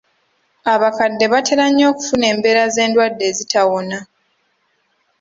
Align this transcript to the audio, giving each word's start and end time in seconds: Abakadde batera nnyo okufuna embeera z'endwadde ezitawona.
Abakadde 0.73 1.25
batera 1.33 1.65
nnyo 1.69 1.85
okufuna 1.91 2.25
embeera 2.33 2.63
z'endwadde 2.73 3.23
ezitawona. 3.31 3.97